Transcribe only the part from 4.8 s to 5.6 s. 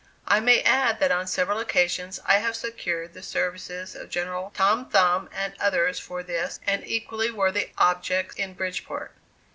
Thumb and